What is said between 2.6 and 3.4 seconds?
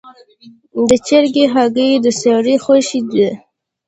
خوښه ده.